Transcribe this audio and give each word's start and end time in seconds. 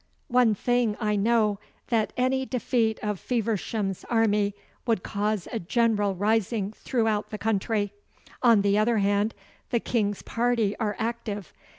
One 0.29 0.55
thing 0.55 0.97
I 0.99 1.15
know, 1.15 1.59
that 1.89 2.11
any 2.17 2.43
defeat 2.43 2.97
of 3.03 3.19
Feversham's 3.19 4.03
army 4.05 4.55
would 4.87 5.03
cause 5.03 5.47
a 5.51 5.59
general 5.59 6.15
rising 6.15 6.71
throughout 6.73 7.29
the 7.29 7.37
country. 7.37 7.93
On 8.41 8.63
the 8.63 8.79
other 8.79 8.97
hand, 8.97 9.35
the 9.69 9.79
King's 9.79 10.23
party 10.23 10.75
are 10.79 10.95
active. 10.97 11.53